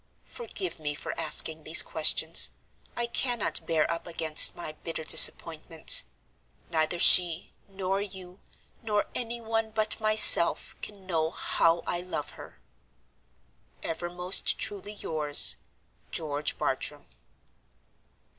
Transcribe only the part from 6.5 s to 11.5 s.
Neither she, nor you, nor any one but myself, can know